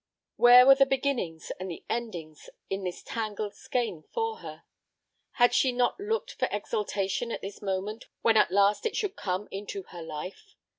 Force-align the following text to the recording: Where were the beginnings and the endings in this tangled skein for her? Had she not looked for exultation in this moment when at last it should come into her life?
Where 0.35 0.65
were 0.65 0.73
the 0.73 0.87
beginnings 0.87 1.51
and 1.59 1.69
the 1.69 1.85
endings 1.87 2.49
in 2.71 2.83
this 2.83 3.03
tangled 3.03 3.53
skein 3.53 4.03
for 4.11 4.37
her? 4.37 4.63
Had 5.33 5.53
she 5.53 5.71
not 5.71 5.99
looked 5.99 6.31
for 6.39 6.47
exultation 6.51 7.29
in 7.29 7.37
this 7.43 7.61
moment 7.61 8.05
when 8.23 8.35
at 8.35 8.49
last 8.49 8.87
it 8.87 8.95
should 8.95 9.15
come 9.15 9.47
into 9.51 9.83
her 9.89 10.01
life? 10.01 10.55